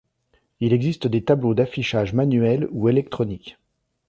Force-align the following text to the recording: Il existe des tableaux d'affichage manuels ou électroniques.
Il 0.61 0.73
existe 0.73 1.05
des 1.05 1.23
tableaux 1.23 1.53
d'affichage 1.53 2.13
manuels 2.13 2.67
ou 2.71 2.89
électroniques. 2.89 3.59